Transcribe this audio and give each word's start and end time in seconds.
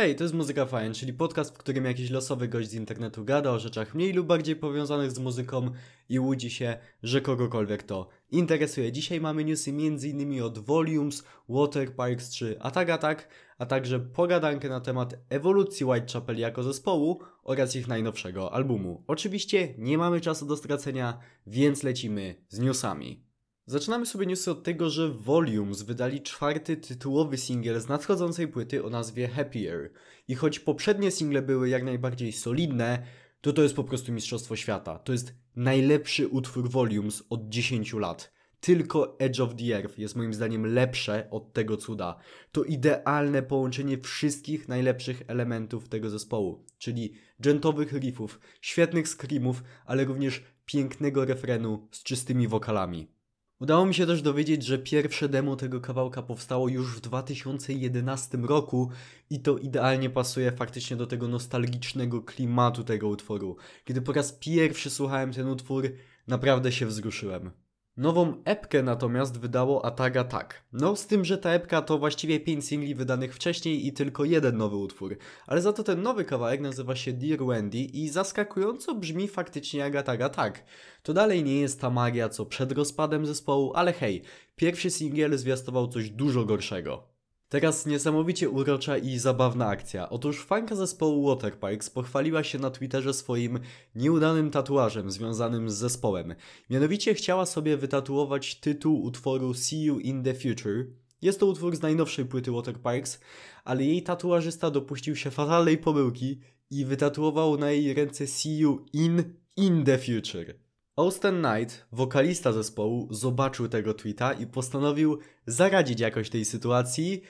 Hej, 0.00 0.16
to 0.16 0.24
jest 0.24 0.34
Muzyka 0.34 0.66
Fajn, 0.66 0.94
czyli 0.94 1.12
podcast, 1.12 1.54
w 1.54 1.58
którym 1.58 1.84
jakiś 1.84 2.10
losowy 2.10 2.48
gość 2.48 2.68
z 2.68 2.74
internetu 2.74 3.24
gada 3.24 3.50
o 3.50 3.58
rzeczach 3.58 3.94
mniej 3.94 4.12
lub 4.12 4.26
bardziej 4.26 4.56
powiązanych 4.56 5.10
z 5.10 5.18
muzyką 5.18 5.70
i 6.08 6.18
łudzi 6.18 6.50
się, 6.50 6.78
że 7.02 7.20
kogokolwiek 7.20 7.82
to 7.82 8.08
interesuje. 8.30 8.92
Dzisiaj 8.92 9.20
mamy 9.20 9.44
newsy 9.44 9.70
m.in. 9.70 10.42
od 10.42 10.58
Volumes, 10.58 11.24
Waterparks 11.48 12.30
czy 12.30 12.60
Attack 12.60 12.90
Attack, 12.90 13.28
a 13.58 13.66
także 13.66 14.00
pogadankę 14.00 14.68
na 14.68 14.80
temat 14.80 15.14
ewolucji 15.28 15.86
Whitechapel 15.86 16.38
jako 16.38 16.62
zespołu 16.62 17.20
oraz 17.42 17.76
ich 17.76 17.88
najnowszego 17.88 18.52
albumu. 18.52 19.04
Oczywiście 19.06 19.74
nie 19.78 19.98
mamy 19.98 20.20
czasu 20.20 20.46
do 20.46 20.56
stracenia, 20.56 21.18
więc 21.46 21.82
lecimy 21.82 22.34
z 22.48 22.58
newsami. 22.58 23.27
Zaczynamy 23.68 24.06
sobie 24.06 24.26
newsy 24.26 24.50
od 24.50 24.62
tego, 24.62 24.90
że 24.90 25.08
Volumes 25.08 25.82
wydali 25.82 26.22
czwarty 26.22 26.76
tytułowy 26.76 27.36
singiel 27.36 27.80
z 27.80 27.88
nadchodzącej 27.88 28.48
płyty 28.48 28.84
o 28.84 28.90
nazwie 28.90 29.28
Happier. 29.28 29.90
I 30.28 30.34
choć 30.34 30.60
poprzednie 30.60 31.10
single 31.10 31.42
były 31.42 31.68
jak 31.68 31.84
najbardziej 31.84 32.32
solidne, 32.32 33.06
to 33.40 33.52
to 33.52 33.62
jest 33.62 33.74
po 33.74 33.84
prostu 33.84 34.12
Mistrzostwo 34.12 34.56
Świata. 34.56 34.98
To 34.98 35.12
jest 35.12 35.34
najlepszy 35.56 36.28
utwór 36.28 36.70
Volumes 36.70 37.22
od 37.30 37.48
10 37.48 37.92
lat. 37.92 38.32
Tylko 38.60 39.18
Edge 39.18 39.40
of 39.40 39.54
the 39.56 39.76
Earth 39.76 39.98
jest 39.98 40.16
moim 40.16 40.34
zdaniem 40.34 40.66
lepsze 40.66 41.28
od 41.30 41.52
tego 41.52 41.76
cuda. 41.76 42.18
To 42.52 42.64
idealne 42.64 43.42
połączenie 43.42 43.98
wszystkich 43.98 44.68
najlepszych 44.68 45.22
elementów 45.26 45.88
tego 45.88 46.10
zespołu, 46.10 46.64
czyli 46.78 47.12
dżentowych 47.42 47.92
riffów, 47.92 48.40
świetnych 48.60 49.08
screamów, 49.08 49.62
ale 49.86 50.04
również 50.04 50.42
pięknego 50.64 51.24
refrenu 51.24 51.88
z 51.92 52.02
czystymi 52.02 52.48
wokalami. 52.48 53.17
Udało 53.60 53.86
mi 53.86 53.94
się 53.94 54.06
też 54.06 54.22
dowiedzieć, 54.22 54.64
że 54.64 54.78
pierwsze 54.78 55.28
demo 55.28 55.56
tego 55.56 55.80
kawałka 55.80 56.22
powstało 56.22 56.68
już 56.68 56.96
w 56.96 57.00
2011 57.00 58.38
roku 58.38 58.90
i 59.30 59.40
to 59.40 59.58
idealnie 59.58 60.10
pasuje 60.10 60.52
faktycznie 60.52 60.96
do 60.96 61.06
tego 61.06 61.28
nostalgicznego 61.28 62.22
klimatu 62.22 62.84
tego 62.84 63.08
utworu. 63.08 63.56
Kiedy 63.84 64.02
po 64.02 64.12
raz 64.12 64.32
pierwszy 64.32 64.90
słuchałem 64.90 65.32
ten 65.32 65.48
utwór, 65.48 65.90
naprawdę 66.26 66.72
się 66.72 66.86
wzruszyłem. 66.86 67.50
Nową 67.98 68.42
epkę 68.44 68.82
natomiast 68.82 69.40
wydało 69.40 69.84
Ataga 69.84 70.24
Tak. 70.24 70.62
No 70.72 70.96
z 70.96 71.06
tym, 71.06 71.24
że 71.24 71.38
ta 71.38 71.50
epka 71.50 71.82
to 71.82 71.98
właściwie 71.98 72.40
5 72.40 72.66
singli 72.66 72.94
wydanych 72.94 73.34
wcześniej 73.34 73.86
i 73.86 73.92
tylko 73.92 74.24
jeden 74.24 74.56
nowy 74.56 74.76
utwór. 74.76 75.16
Ale 75.46 75.62
za 75.62 75.72
to 75.72 75.82
ten 75.82 76.02
nowy 76.02 76.24
kawałek 76.24 76.60
nazywa 76.60 76.96
się 76.96 77.12
Dear 77.12 77.46
Wendy 77.46 77.78
i 77.78 78.08
zaskakująco 78.08 78.94
brzmi 78.94 79.28
faktycznie 79.28 79.80
jak 79.80 79.96
Ataga 79.96 80.28
Tak. 80.28 80.64
To 81.02 81.14
dalej 81.14 81.44
nie 81.44 81.60
jest 81.60 81.80
ta 81.80 81.90
magia 81.90 82.28
co 82.28 82.46
przed 82.46 82.72
rozpadem 82.72 83.26
zespołu, 83.26 83.72
ale 83.74 83.92
hej, 83.92 84.22
pierwszy 84.56 84.90
singiel 84.90 85.38
zwiastował 85.38 85.88
coś 85.88 86.10
dużo 86.10 86.44
gorszego. 86.44 87.17
Teraz 87.48 87.86
niesamowicie 87.86 88.50
urocza 88.50 88.98
i 88.98 89.18
zabawna 89.18 89.66
akcja. 89.66 90.10
Otóż 90.10 90.44
fanka 90.44 90.74
zespołu 90.74 91.28
Waterparks 91.28 91.90
pochwaliła 91.90 92.44
się 92.44 92.58
na 92.58 92.70
Twitterze 92.70 93.14
swoim 93.14 93.58
nieudanym 93.94 94.50
tatuażem 94.50 95.10
związanym 95.10 95.70
z 95.70 95.74
zespołem. 95.74 96.34
Mianowicie 96.70 97.14
chciała 97.14 97.46
sobie 97.46 97.76
wytatuować 97.76 98.60
tytuł 98.60 99.02
utworu 99.02 99.54
See 99.54 99.82
You 99.82 99.98
in 99.98 100.22
the 100.22 100.34
Future. 100.34 100.86
Jest 101.22 101.40
to 101.40 101.46
utwór 101.46 101.76
z 101.76 101.82
najnowszej 101.82 102.24
płyty 102.24 102.50
Waterparks, 102.52 103.20
ale 103.64 103.84
jej 103.84 104.02
tatuażysta 104.02 104.70
dopuścił 104.70 105.16
się 105.16 105.30
fatalnej 105.30 105.78
pomyłki 105.78 106.40
i 106.70 106.84
wytatuował 106.84 107.58
na 107.58 107.70
jej 107.70 107.94
ręce 107.94 108.26
See 108.26 108.58
You 108.58 108.86
in 108.92 109.24
in 109.56 109.84
the 109.84 109.98
Future. 109.98 110.67
Austin 110.98 111.42
Knight, 111.42 111.86
wokalista 111.92 112.52
zespołu, 112.52 113.08
zobaczył 113.10 113.68
tego 113.68 113.94
tweeta 113.94 114.32
i 114.32 114.46
postanowił 114.46 115.18
zaradzić 115.46 116.00
jakoś 116.00 116.30
tej 116.30 116.44
sytuacji 116.44 117.22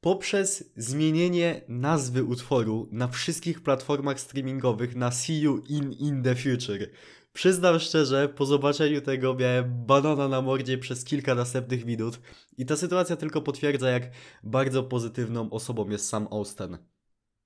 poprzez 0.00 0.72
zmienienie 0.76 1.60
nazwy 1.68 2.24
utworu 2.24 2.88
na 2.92 3.08
wszystkich 3.08 3.62
platformach 3.62 4.20
streamingowych 4.20 4.96
na 4.96 5.10
See 5.10 5.40
You 5.40 5.62
in 5.68 5.92
in 5.92 6.22
the 6.22 6.34
Future. 6.34 6.90
Przyznam 7.32 7.78
szczerze, 7.78 8.28
po 8.28 8.46
zobaczeniu 8.46 9.00
tego 9.00 9.34
miałem 9.34 9.86
banana 9.86 10.28
na 10.28 10.42
mordzie 10.42 10.78
przez 10.78 11.04
kilka 11.04 11.34
następnych 11.34 11.84
minut 11.84 12.20
i 12.58 12.66
ta 12.66 12.76
sytuacja 12.76 13.16
tylko 13.16 13.42
potwierdza, 13.42 13.90
jak 13.90 14.10
bardzo 14.42 14.82
pozytywną 14.82 15.50
osobą 15.50 15.90
jest 15.90 16.08
sam 16.08 16.28
Austin. 16.30 16.78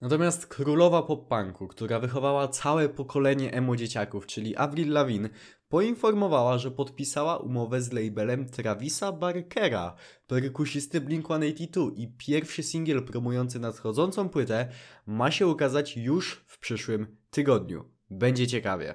Natomiast 0.00 0.46
królowa 0.46 1.02
pop-punku, 1.02 1.68
która 1.68 2.00
wychowała 2.00 2.48
całe 2.48 2.88
pokolenie 2.88 3.52
emo 3.52 3.76
dzieciaków, 3.76 4.26
czyli 4.26 4.56
Avril 4.56 4.92
Lavigne, 4.92 5.28
poinformowała, 5.68 6.58
że 6.58 6.70
podpisała 6.70 7.36
umowę 7.36 7.82
z 7.82 7.92
labelem 7.92 8.48
Travisa 8.48 9.12
Barkera, 9.12 9.94
perkusisty 10.26 11.00
Blink-182 11.00 11.92
i 11.96 12.08
pierwszy 12.08 12.62
singiel 12.62 13.04
promujący 13.04 13.58
nadchodzącą 13.58 14.28
płytę 14.28 14.68
ma 15.06 15.30
się 15.30 15.46
ukazać 15.46 15.96
już 15.96 16.44
w 16.46 16.58
przyszłym 16.58 17.16
tygodniu. 17.30 17.84
Będzie 18.10 18.46
ciekawie. 18.46 18.94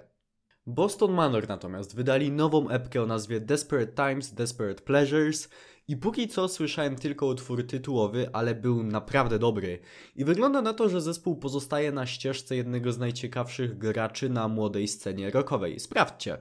Boston 0.67 1.11
Manor 1.13 1.47
natomiast 1.47 1.95
wydali 1.95 2.31
nową 2.31 2.69
epkę 2.69 3.03
o 3.03 3.05
nazwie 3.05 3.39
Desperate 3.39 3.91
Times, 3.91 4.33
Desperate 4.33 4.83
Pleasures 4.83 5.49
i 5.91 5.97
póki 5.97 6.27
co 6.27 6.47
słyszałem 6.47 6.95
tylko 6.95 7.25
utwór 7.25 7.67
tytułowy, 7.67 8.29
ale 8.33 8.55
był 8.55 8.83
naprawdę 8.83 9.39
dobry. 9.39 9.79
I 10.15 10.25
wygląda 10.25 10.61
na 10.61 10.73
to, 10.73 10.89
że 10.89 11.01
zespół 11.01 11.35
pozostaje 11.35 11.91
na 11.91 12.05
ścieżce 12.05 12.55
jednego 12.55 12.93
z 12.93 12.97
najciekawszych 12.97 13.77
graczy 13.77 14.29
na 14.29 14.47
młodej 14.47 14.87
scenie 14.87 15.31
rockowej. 15.31 15.79
Sprawdźcie. 15.79 16.37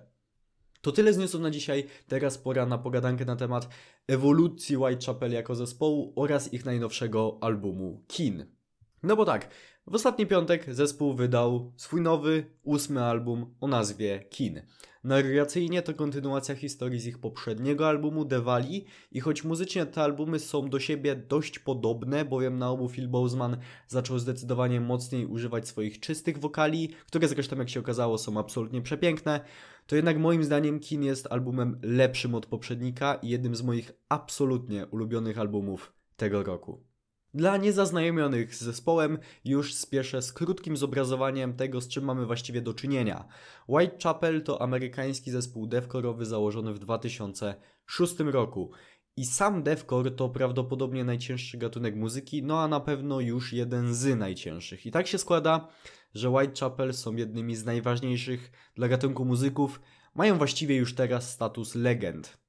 To 0.80 0.92
tyle 0.92 1.12
z 1.12 1.18
newsów 1.18 1.40
na 1.40 1.50
dzisiaj. 1.50 1.86
Teraz 2.08 2.38
pora 2.38 2.66
na 2.66 2.78
pogadankę 2.78 3.24
na 3.24 3.36
temat 3.36 3.68
ewolucji 4.06 4.76
Whitechapel 4.76 5.32
jako 5.32 5.54
zespołu 5.54 6.12
oraz 6.16 6.52
ich 6.52 6.64
najnowszego 6.64 7.38
albumu 7.40 8.04
Kin. 8.08 8.59
No 9.02 9.16
bo 9.16 9.24
tak, 9.24 9.48
w 9.86 9.94
ostatni 9.94 10.26
piątek 10.26 10.74
zespół 10.74 11.14
wydał 11.14 11.72
swój 11.76 12.00
nowy, 12.00 12.44
ósmy 12.62 13.04
album 13.04 13.54
o 13.60 13.68
nazwie 13.68 14.24
Kin. 14.30 14.62
Narracyjnie 15.04 15.82
to 15.82 15.94
kontynuacja 15.94 16.54
historii 16.54 17.00
z 17.00 17.06
ich 17.06 17.18
poprzedniego 17.18 17.88
albumu 17.88 18.28
Valley 18.42 18.84
i 19.12 19.20
choć 19.20 19.44
muzycznie 19.44 19.86
te 19.86 20.02
albumy 20.02 20.38
są 20.38 20.70
do 20.70 20.80
siebie 20.80 21.16
dość 21.16 21.58
podobne, 21.58 22.24
bowiem 22.24 22.58
na 22.58 22.70
obu 22.70 22.88
Phil 22.88 23.08
Boseman 23.08 23.56
zaczął 23.88 24.18
zdecydowanie 24.18 24.80
mocniej 24.80 25.26
używać 25.26 25.68
swoich 25.68 26.00
czystych 26.00 26.38
wokali, 26.38 26.88
które 27.06 27.28
zresztą 27.28 27.56
jak 27.56 27.68
się 27.68 27.80
okazało 27.80 28.18
są 28.18 28.38
absolutnie 28.38 28.82
przepiękne, 28.82 29.40
to 29.86 29.96
jednak 29.96 30.18
moim 30.18 30.44
zdaniem 30.44 30.80
Kin 30.80 31.02
jest 31.02 31.26
albumem 31.30 31.80
lepszym 31.82 32.34
od 32.34 32.46
poprzednika 32.46 33.14
i 33.14 33.28
jednym 33.28 33.54
z 33.54 33.62
moich 33.62 33.92
absolutnie 34.08 34.86
ulubionych 34.86 35.38
albumów 35.38 35.92
tego 36.16 36.42
roku. 36.42 36.89
Dla 37.34 37.56
niezaznajomionych 37.56 38.54
z 38.54 38.60
zespołem 38.60 39.18
już 39.44 39.74
spieszę 39.74 40.22
z 40.22 40.32
krótkim 40.32 40.76
zobrazowaniem 40.76 41.56
tego, 41.56 41.80
z 41.80 41.88
czym 41.88 42.04
mamy 42.04 42.26
właściwie 42.26 42.62
do 42.62 42.74
czynienia. 42.74 43.24
Whitechapel 43.68 44.42
to 44.42 44.62
amerykański 44.62 45.30
zespół 45.30 45.66
deathcore'owy 45.66 46.24
założony 46.24 46.74
w 46.74 46.78
2006 46.78 48.18
roku. 48.18 48.70
I 49.16 49.24
sam 49.24 49.62
deathcore 49.62 50.10
to 50.10 50.28
prawdopodobnie 50.28 51.04
najcięższy 51.04 51.58
gatunek 51.58 51.96
muzyki, 51.96 52.42
no 52.42 52.60
a 52.60 52.68
na 52.68 52.80
pewno 52.80 53.20
już 53.20 53.52
jeden 53.52 53.94
z 53.94 54.18
najcięższych. 54.18 54.86
I 54.86 54.90
tak 54.90 55.06
się 55.06 55.18
składa, 55.18 55.68
że 56.14 56.30
Whitechapel 56.30 56.94
są 56.94 57.16
jednymi 57.16 57.56
z 57.56 57.64
najważniejszych 57.64 58.52
dla 58.74 58.88
gatunku 58.88 59.24
muzyków, 59.24 59.80
mają 60.14 60.38
właściwie 60.38 60.76
już 60.76 60.94
teraz 60.94 61.32
status 61.32 61.74
legend. 61.74 62.39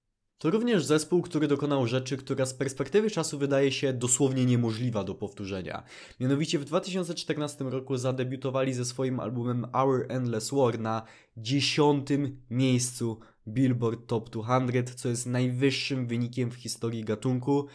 To 0.41 0.49
również 0.49 0.85
zespół, 0.85 1.21
który 1.21 1.47
dokonał 1.47 1.87
rzeczy, 1.87 2.17
która 2.17 2.45
z 2.45 2.53
perspektywy 2.53 3.09
czasu 3.09 3.37
wydaje 3.37 3.71
się 3.71 3.93
dosłownie 3.93 4.45
niemożliwa 4.45 5.03
do 5.03 5.15
powtórzenia. 5.15 5.83
Mianowicie 6.19 6.59
w 6.59 6.65
2014 6.65 7.63
roku 7.63 7.97
zadebiutowali 7.97 8.73
ze 8.73 8.85
swoim 8.85 9.19
albumem 9.19 9.65
Our 9.73 10.05
Endless 10.09 10.51
War 10.51 10.79
na 10.79 11.03
dziesiątym 11.37 12.41
miejscu 12.49 13.19
Billboard 13.47 14.07
Top 14.07 14.29
200, 14.29 14.83
co 14.83 15.09
jest 15.09 15.25
najwyższym 15.25 16.07
wynikiem 16.07 16.51
w 16.51 16.55
historii 16.55 17.03
gatunku 17.03 17.67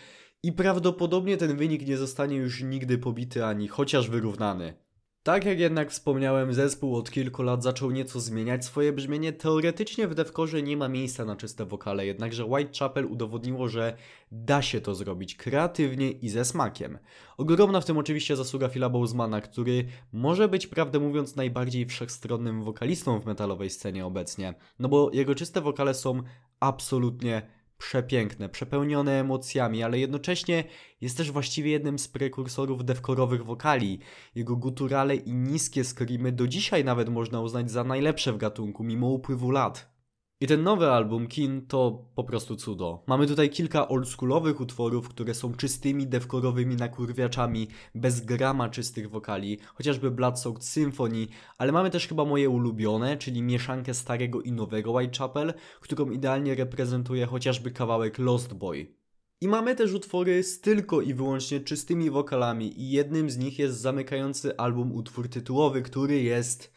i 0.42 0.52
prawdopodobnie 0.52 1.36
ten 1.36 1.56
wynik 1.56 1.86
nie 1.86 1.96
zostanie 1.96 2.36
już 2.36 2.62
nigdy 2.62 2.98
pobity 2.98 3.44
ani 3.44 3.68
chociaż 3.68 4.10
wyrównany. 4.10 4.85
Tak 5.26 5.44
jak 5.44 5.58
jednak 5.58 5.90
wspomniałem, 5.90 6.54
zespół 6.54 6.96
od 6.96 7.10
kilku 7.10 7.42
lat 7.42 7.62
zaczął 7.62 7.90
nieco 7.90 8.20
zmieniać 8.20 8.64
swoje 8.64 8.92
brzmienie. 8.92 9.32
Teoretycznie 9.32 10.08
w 10.08 10.14
devkorze 10.14 10.62
nie 10.62 10.76
ma 10.76 10.88
miejsca 10.88 11.24
na 11.24 11.36
czyste 11.36 11.64
wokale, 11.64 12.06
jednakże 12.06 12.44
Whitechapel 12.44 13.06
udowodniło, 13.06 13.68
że 13.68 13.96
da 14.32 14.62
się 14.62 14.80
to 14.80 14.94
zrobić 14.94 15.34
kreatywnie 15.34 16.10
i 16.10 16.28
ze 16.28 16.44
smakiem. 16.44 16.98
Ogromna 17.36 17.80
w 17.80 17.84
tym 17.84 17.98
oczywiście 17.98 18.36
zasługa 18.36 18.68
Phila 18.68 18.88
Bosemana, 18.88 19.40
który 19.40 19.86
może 20.12 20.48
być 20.48 20.66
prawdę 20.66 20.98
mówiąc 20.98 21.36
najbardziej 21.36 21.86
wszechstronnym 21.86 22.62
wokalistą 22.62 23.20
w 23.20 23.26
metalowej 23.26 23.70
scenie 23.70 24.06
obecnie, 24.06 24.54
no 24.78 24.88
bo 24.88 25.10
jego 25.12 25.34
czyste 25.34 25.60
wokale 25.60 25.94
są 25.94 26.22
absolutnie 26.60 27.55
przepiękne, 27.78 28.48
przepełnione 28.48 29.20
emocjami, 29.20 29.82
ale 29.82 29.98
jednocześnie 29.98 30.64
jest 31.00 31.16
też 31.16 31.30
właściwie 31.30 31.70
jednym 31.70 31.98
z 31.98 32.08
prekursorów 32.08 32.84
devkorowych 32.84 33.44
wokali. 33.44 33.98
Jego 34.34 34.56
guturale 34.56 35.16
i 35.16 35.34
niskie 35.34 35.84
screamy 35.84 36.32
do 36.32 36.48
dzisiaj 36.48 36.84
nawet 36.84 37.08
można 37.08 37.40
uznać 37.40 37.70
za 37.70 37.84
najlepsze 37.84 38.32
w 38.32 38.38
gatunku, 38.38 38.84
mimo 38.84 39.06
upływu 39.06 39.50
lat. 39.50 39.95
I 40.40 40.46
ten 40.46 40.62
nowy 40.62 40.90
album 40.90 41.28
Kin 41.28 41.66
to 41.66 42.04
po 42.14 42.24
prostu 42.24 42.56
cudo. 42.56 43.04
Mamy 43.06 43.26
tutaj 43.26 43.50
kilka 43.50 43.88
oldschoolowych 43.88 44.60
utworów, 44.60 45.08
które 45.08 45.34
są 45.34 45.54
czystymi 45.54 46.08
devcore'owymi 46.08 46.78
nakurwiaczami, 46.78 47.68
bez 47.94 48.20
grama 48.20 48.68
czystych 48.68 49.10
wokali, 49.10 49.58
chociażby 49.74 50.10
Blood 50.10 50.40
Soaked 50.40 50.64
Symphony, 50.64 51.26
ale 51.58 51.72
mamy 51.72 51.90
też 51.90 52.08
chyba 52.08 52.24
moje 52.24 52.50
ulubione, 52.50 53.16
czyli 53.16 53.42
mieszankę 53.42 53.94
starego 53.94 54.42
i 54.42 54.52
nowego 54.52 54.92
Whitechapel, 54.92 55.54
którą 55.80 56.10
idealnie 56.10 56.54
reprezentuje 56.54 57.26
chociażby 57.26 57.70
kawałek 57.70 58.18
Lost 58.18 58.54
Boy. 58.54 58.94
I 59.40 59.48
mamy 59.48 59.74
też 59.74 59.92
utwory 59.92 60.42
z 60.42 60.60
tylko 60.60 61.00
i 61.00 61.14
wyłącznie 61.14 61.60
czystymi 61.60 62.10
wokalami 62.10 62.80
i 62.80 62.90
jednym 62.90 63.30
z 63.30 63.36
nich 63.36 63.58
jest 63.58 63.80
zamykający 63.80 64.56
album 64.56 64.92
utwór 64.92 65.28
tytułowy, 65.28 65.82
który 65.82 66.22
jest 66.22 66.72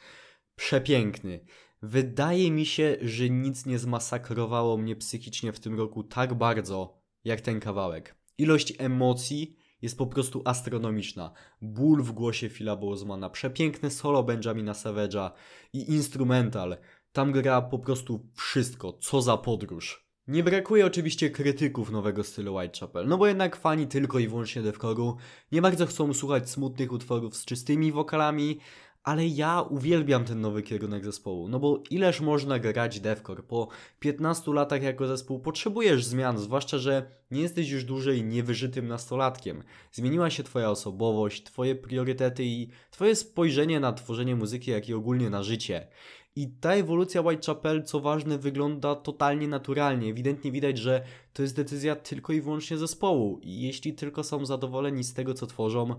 przepiękny. 0.56 1.46
Wydaje 1.82 2.52
mi 2.52 2.66
się, 2.66 2.98
że 3.02 3.30
nic 3.30 3.66
nie 3.66 3.80
zmasakrowało 3.80 4.78
mnie 4.78 4.96
psychicznie 4.96 5.54
w 5.54 5.60
tym 5.60 5.78
roku 5.78 6.04
tak 6.04 6.34
bardzo, 6.34 7.02
jak 7.24 7.42
ten 7.42 7.60
kawałek. 7.60 8.16
Ilość 8.38 8.74
emocji 8.78 9.56
jest 9.82 9.98
po 9.98 10.08
prostu 10.08 10.42
astronomiczna. 10.46 11.32
Ból 11.62 12.04
w 12.04 12.12
głosie 12.12 12.50
Phila 12.50 12.76
Bosemana, 12.76 13.30
przepiękne 13.30 13.92
solo 13.92 14.24
Benjamina 14.24 14.74
Savage'a 14.74 15.32
i 15.74 15.92
instrumental. 15.92 16.78
Tam 17.12 17.32
gra 17.32 17.62
po 17.62 17.80
prostu 17.80 18.30
wszystko, 18.36 18.94
co 18.94 19.22
za 19.22 19.38
podróż. 19.38 20.10
Nie 20.28 20.44
brakuje 20.44 20.86
oczywiście 20.86 21.30
krytyków 21.30 21.92
nowego 21.92 22.24
stylu 22.24 22.56
Whitechapel, 22.56 23.08
no 23.08 23.18
bo 23.18 23.28
jednak 23.28 23.56
fani 23.56 23.88
tylko 23.88 24.20
i 24.20 24.28
wyłącznie 24.28 24.62
devcore'u 24.62 25.16
nie 25.52 25.62
bardzo 25.62 25.86
chcą 25.86 26.14
słuchać 26.14 26.50
smutnych 26.50 26.92
utworów 26.92 27.38
z 27.38 27.46
czystymi 27.46 27.92
wokalami, 27.92 28.60
ale 29.04 29.28
ja 29.28 29.62
uwielbiam 29.62 30.26
ten 30.26 30.42
nowy 30.42 30.64
kierunek 30.64 31.06
zespołu, 31.06 31.48
no 31.48 31.60
bo 31.60 31.84
ileż 31.90 32.22
można 32.22 32.60
grać 32.60 33.00
devcore? 33.00 33.44
Po 33.44 33.68
15 34.00 34.54
latach 34.54 34.84
jako 34.84 35.08
zespół 35.08 35.40
potrzebujesz 35.40 36.06
zmian, 36.06 36.38
zwłaszcza, 36.38 36.78
że 36.78 37.12
nie 37.32 37.42
jesteś 37.42 37.70
już 37.70 37.84
dłużej 37.84 38.24
niewyżytym 38.24 38.88
nastolatkiem. 38.88 39.64
Zmieniła 39.92 40.30
się 40.30 40.44
twoja 40.44 40.70
osobowość, 40.70 41.44
twoje 41.44 41.76
priorytety 41.76 42.46
i 42.46 42.70
twoje 42.92 43.16
spojrzenie 43.16 43.80
na 43.80 43.94
tworzenie 43.94 44.36
muzyki, 44.36 44.72
jak 44.72 44.90
i 44.90 44.94
ogólnie 44.94 45.30
na 45.30 45.44
życie. 45.44 45.88
I 46.36 46.48
ta 46.48 46.74
ewolucja 46.74 47.22
Whitechapel, 47.22 47.84
co 47.84 48.00
ważne, 48.00 48.38
wygląda 48.38 48.96
totalnie 48.96 49.48
naturalnie. 49.48 50.10
Ewidentnie 50.10 50.52
widać, 50.52 50.78
że 50.78 51.04
to 51.34 51.42
jest 51.42 51.56
decyzja 51.56 51.96
tylko 51.96 52.34
i 52.34 52.42
wyłącznie 52.42 52.78
zespołu. 52.78 53.40
I 53.44 53.62
jeśli 53.62 53.94
tylko 53.94 54.24
są 54.24 54.46
zadowoleni 54.46 55.04
z 55.04 55.14
tego, 55.14 55.34
co 55.34 55.48
tworzą, 55.48 55.96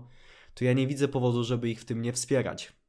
to 0.53 0.65
ja 0.65 0.73
nie 0.73 0.87
widzę 0.87 1.07
powodu, 1.07 1.43
żeby 1.43 1.69
ich 1.69 1.81
w 1.81 1.85
tym 1.85 2.01
nie 2.01 2.13
wspierać. 2.13 2.80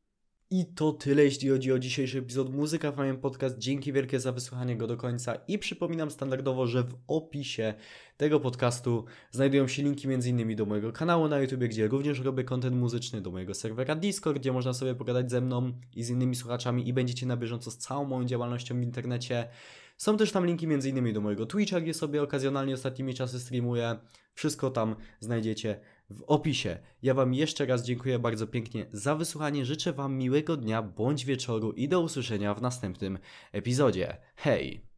I 0.54 0.66
to 0.66 0.92
tyle, 0.92 1.24
jeśli 1.24 1.48
chodzi 1.48 1.72
o 1.72 1.78
dzisiejszy 1.78 2.18
epizod 2.18 2.54
Muzyka 2.54 2.92
Fajny 2.92 3.18
Podcast. 3.18 3.58
Dzięki 3.58 3.92
wielkie 3.92 4.20
za 4.20 4.32
wysłuchanie 4.32 4.76
go 4.76 4.86
do 4.86 4.96
końca 4.96 5.34
i 5.34 5.58
przypominam 5.58 6.10
standardowo, 6.10 6.66
że 6.66 6.82
w 6.82 6.94
opisie 7.06 7.74
tego 8.16 8.40
podcastu 8.40 9.04
znajdują 9.30 9.68
się 9.68 9.82
linki 9.82 10.08
m.in. 10.12 10.56
do 10.56 10.66
mojego 10.66 10.92
kanału 10.92 11.28
na 11.28 11.38
YouTube, 11.40 11.60
gdzie 11.60 11.88
również 11.88 12.20
robię 12.20 12.44
kontent 12.44 12.76
muzyczny, 12.76 13.20
do 13.20 13.30
mojego 13.30 13.54
serwera 13.54 13.94
Discord, 13.94 14.38
gdzie 14.38 14.52
można 14.52 14.72
sobie 14.72 14.94
pogadać 14.94 15.30
ze 15.30 15.40
mną 15.40 15.72
i 15.96 16.04
z 16.04 16.10
innymi 16.10 16.36
słuchaczami 16.36 16.88
i 16.88 16.92
będziecie 16.92 17.26
na 17.26 17.36
bieżąco 17.36 17.70
z 17.70 17.78
całą 17.78 18.04
moją 18.04 18.24
działalnością 18.24 18.80
w 18.80 18.82
internecie. 18.82 19.48
Są 19.96 20.16
też 20.16 20.32
tam 20.32 20.46
linki 20.46 20.66
m.in. 20.66 21.12
do 21.12 21.20
mojego 21.20 21.46
Twitcha, 21.46 21.80
gdzie 21.80 21.94
sobie 21.94 22.22
okazjonalnie 22.22 22.74
ostatnimi 22.74 23.14
czasy 23.14 23.40
streamuję. 23.40 23.98
Wszystko 24.34 24.70
tam 24.70 24.96
znajdziecie 25.20 25.80
w 26.12 26.22
opisie. 26.22 26.78
Ja 27.02 27.14
Wam 27.14 27.34
jeszcze 27.34 27.66
raz 27.66 27.84
dziękuję 27.84 28.18
bardzo 28.18 28.46
pięknie 28.46 28.86
za 28.92 29.14
wysłuchanie. 29.14 29.64
Życzę 29.64 29.92
Wam 29.92 30.14
miłego 30.14 30.56
dnia 30.56 30.82
bądź 30.82 31.24
wieczoru 31.24 31.72
i 31.72 31.88
do 31.88 32.00
usłyszenia 32.00 32.54
w 32.54 32.62
następnym 32.62 33.18
epizodzie. 33.52 34.16
Hej! 34.36 34.91